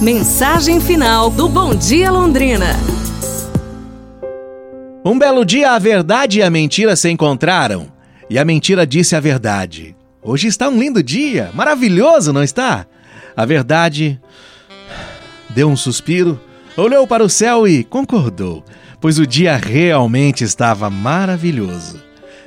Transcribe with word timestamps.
Mensagem 0.00 0.80
final 0.80 1.28
do 1.28 1.46
Bom 1.46 1.74
Dia 1.74 2.10
Londrina. 2.10 2.74
Um 5.04 5.18
belo 5.18 5.44
dia 5.44 5.72
a 5.72 5.78
verdade 5.78 6.38
e 6.38 6.42
a 6.42 6.48
mentira 6.48 6.96
se 6.96 7.10
encontraram. 7.10 7.86
E 8.30 8.38
a 8.38 8.44
mentira 8.44 8.86
disse 8.86 9.14
a 9.14 9.20
verdade. 9.20 9.94
Hoje 10.22 10.48
está 10.48 10.70
um 10.70 10.80
lindo 10.80 11.02
dia, 11.02 11.50
maravilhoso, 11.52 12.32
não 12.32 12.42
está? 12.42 12.86
A 13.36 13.44
verdade 13.44 14.18
deu 15.50 15.68
um 15.68 15.76
suspiro, 15.76 16.40
olhou 16.78 17.06
para 17.06 17.22
o 17.22 17.28
céu 17.28 17.68
e 17.68 17.84
concordou, 17.84 18.64
pois 19.02 19.18
o 19.18 19.26
dia 19.26 19.58
realmente 19.58 20.42
estava 20.42 20.88
maravilhoso. 20.88 22.02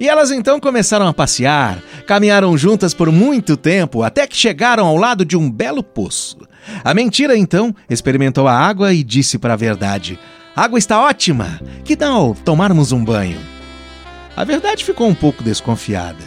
E 0.00 0.08
elas 0.08 0.32
então 0.32 0.58
começaram 0.58 1.06
a 1.06 1.14
passear, 1.14 1.80
caminharam 2.08 2.58
juntas 2.58 2.92
por 2.92 3.12
muito 3.12 3.56
tempo 3.56 4.02
até 4.02 4.26
que 4.26 4.36
chegaram 4.36 4.84
ao 4.84 4.96
lado 4.96 5.24
de 5.24 5.36
um 5.36 5.48
belo 5.48 5.84
poço. 5.84 6.38
A 6.84 6.94
mentira 6.94 7.36
então 7.36 7.74
experimentou 7.88 8.48
a 8.48 8.52
água 8.52 8.92
e 8.92 9.02
disse 9.02 9.38
para 9.38 9.54
a 9.54 9.56
verdade: 9.56 10.18
água 10.54 10.78
está 10.78 11.00
ótima, 11.00 11.60
que 11.84 11.96
tal 11.96 12.34
tomarmos 12.34 12.92
um 12.92 13.04
banho? 13.04 13.38
A 14.36 14.44
verdade 14.44 14.84
ficou 14.84 15.08
um 15.08 15.14
pouco 15.14 15.42
desconfiada, 15.42 16.22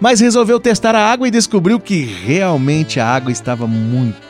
mas 0.00 0.20
resolveu 0.20 0.60
testar 0.60 0.94
a 0.94 1.10
água 1.10 1.26
e 1.26 1.32
descobriu 1.32 1.80
que 1.80 2.04
realmente 2.04 3.00
a 3.00 3.06
água 3.06 3.32
estava 3.32 3.66
muito, 3.66 4.20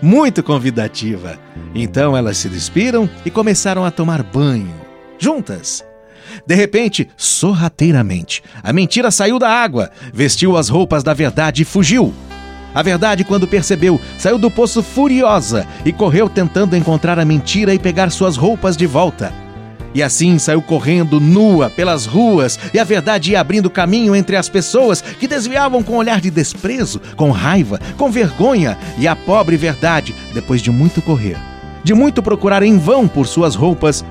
muito 0.00 0.42
convidativa. 0.42 1.38
Então 1.74 2.16
elas 2.16 2.38
se 2.38 2.48
despiram 2.48 3.08
e 3.24 3.30
começaram 3.30 3.84
a 3.84 3.90
tomar 3.90 4.22
banho, 4.22 4.74
juntas. 5.18 5.84
De 6.46 6.54
repente, 6.54 7.08
sorrateiramente, 7.16 8.42
a 8.62 8.72
mentira 8.72 9.10
saiu 9.10 9.38
da 9.38 9.50
água, 9.50 9.90
vestiu 10.12 10.56
as 10.56 10.68
roupas 10.68 11.02
da 11.02 11.14
verdade 11.14 11.62
e 11.62 11.64
fugiu. 11.64 12.14
A 12.76 12.82
verdade, 12.82 13.24
quando 13.24 13.48
percebeu, 13.48 13.98
saiu 14.18 14.36
do 14.36 14.50
poço 14.50 14.82
furiosa 14.82 15.66
e 15.82 15.90
correu 15.90 16.28
tentando 16.28 16.76
encontrar 16.76 17.18
a 17.18 17.24
mentira 17.24 17.72
e 17.72 17.78
pegar 17.78 18.10
suas 18.10 18.36
roupas 18.36 18.76
de 18.76 18.86
volta. 18.86 19.32
E 19.94 20.02
assim 20.02 20.38
saiu 20.38 20.60
correndo 20.60 21.18
nua 21.18 21.70
pelas 21.70 22.04
ruas, 22.04 22.58
e 22.74 22.78
a 22.78 22.84
verdade 22.84 23.30
ia 23.30 23.40
abrindo 23.40 23.70
caminho 23.70 24.14
entre 24.14 24.36
as 24.36 24.50
pessoas 24.50 25.00
que 25.00 25.26
desviavam 25.26 25.82
com 25.82 25.96
olhar 25.96 26.20
de 26.20 26.30
desprezo, 26.30 27.00
com 27.16 27.30
raiva, 27.30 27.80
com 27.96 28.10
vergonha, 28.10 28.76
e 28.98 29.08
a 29.08 29.16
pobre 29.16 29.56
verdade, 29.56 30.14
depois 30.34 30.60
de 30.60 30.70
muito 30.70 31.00
correr, 31.00 31.38
de 31.82 31.94
muito 31.94 32.22
procurar 32.22 32.62
em 32.62 32.76
vão 32.76 33.08
por 33.08 33.26
suas 33.26 33.54
roupas, 33.54 34.04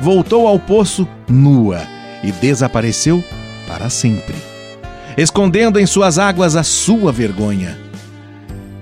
voltou 0.00 0.48
ao 0.48 0.58
poço 0.58 1.06
nua 1.28 1.80
e 2.24 2.32
desapareceu 2.32 3.22
para 3.68 3.88
sempre, 3.88 4.34
escondendo 5.16 5.78
em 5.78 5.86
suas 5.86 6.18
águas 6.18 6.56
a 6.56 6.64
sua 6.64 7.12
vergonha. 7.12 7.89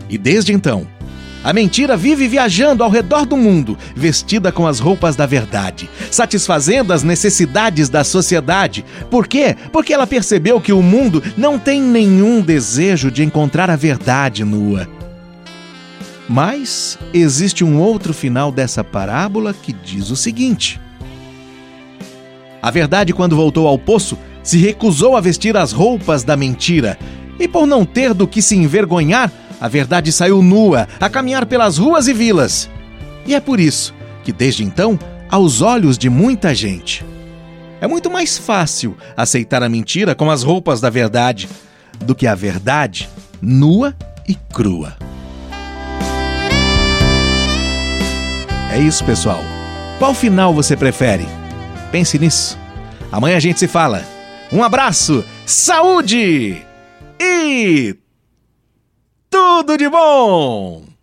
E 0.08 0.16
desde 0.16 0.52
então, 0.52 0.86
a 1.42 1.52
mentira 1.52 1.96
vive 1.96 2.26
viajando 2.26 2.82
ao 2.82 2.90
redor 2.90 3.24
do 3.24 3.36
mundo, 3.36 3.78
vestida 3.94 4.50
com 4.50 4.66
as 4.66 4.80
roupas 4.80 5.14
da 5.14 5.24
verdade, 5.24 5.88
satisfazendo 6.10 6.92
as 6.92 7.02
necessidades 7.02 7.88
da 7.88 8.02
sociedade. 8.02 8.84
Por 9.10 9.26
quê? 9.26 9.56
Porque 9.72 9.94
ela 9.94 10.06
percebeu 10.06 10.60
que 10.60 10.72
o 10.72 10.82
mundo 10.82 11.22
não 11.36 11.58
tem 11.58 11.80
nenhum 11.80 12.40
desejo 12.40 13.10
de 13.10 13.22
encontrar 13.22 13.70
a 13.70 13.76
verdade 13.76 14.44
nua. 14.44 14.88
Mas 16.28 16.98
existe 17.14 17.64
um 17.64 17.80
outro 17.80 18.12
final 18.12 18.52
dessa 18.52 18.82
parábola 18.84 19.54
que 19.54 19.72
diz 19.72 20.10
o 20.10 20.16
seguinte: 20.16 20.78
A 22.60 22.70
verdade, 22.70 23.14
quando 23.14 23.36
voltou 23.36 23.66
ao 23.66 23.78
poço, 23.78 24.18
se 24.42 24.58
recusou 24.58 25.16
a 25.16 25.20
vestir 25.20 25.56
as 25.56 25.72
roupas 25.72 26.24
da 26.24 26.36
mentira, 26.36 26.98
e 27.38 27.46
por 27.46 27.66
não 27.66 27.86
ter 27.86 28.12
do 28.12 28.26
que 28.26 28.42
se 28.42 28.56
envergonhar, 28.56 29.32
a 29.60 29.68
verdade 29.68 30.12
saiu 30.12 30.42
nua 30.42 30.88
a 31.00 31.08
caminhar 31.08 31.46
pelas 31.46 31.78
ruas 31.78 32.08
e 32.08 32.12
vilas. 32.12 32.68
E 33.26 33.34
é 33.34 33.40
por 33.40 33.60
isso 33.60 33.94
que, 34.22 34.32
desde 34.32 34.64
então, 34.64 34.98
aos 35.30 35.60
olhos 35.62 35.98
de 35.98 36.08
muita 36.08 36.54
gente, 36.54 37.04
é 37.80 37.86
muito 37.86 38.10
mais 38.10 38.36
fácil 38.36 38.96
aceitar 39.16 39.62
a 39.62 39.68
mentira 39.68 40.14
com 40.14 40.30
as 40.30 40.42
roupas 40.42 40.80
da 40.80 40.90
verdade 40.90 41.48
do 42.00 42.14
que 42.14 42.26
a 42.26 42.34
verdade 42.34 43.08
nua 43.40 43.94
e 44.26 44.34
crua. 44.34 44.96
É 48.72 48.78
isso, 48.78 49.04
pessoal. 49.04 49.40
Qual 49.98 50.14
final 50.14 50.54
você 50.54 50.76
prefere? 50.76 51.26
Pense 51.90 52.18
nisso. 52.18 52.58
Amanhã 53.10 53.36
a 53.36 53.40
gente 53.40 53.58
se 53.58 53.66
fala. 53.66 54.04
Um 54.52 54.62
abraço, 54.62 55.24
saúde 55.44 56.62
e 57.20 57.96
tudo 59.48 59.78
de 59.78 59.88
bom! 59.88 60.97